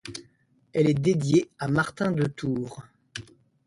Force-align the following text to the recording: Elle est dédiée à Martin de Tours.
Elle 0.73 0.89
est 0.89 0.95
dédiée 0.95 1.51
à 1.59 1.67
Martin 1.67 2.11
de 2.11 2.23
Tours. 2.25 2.81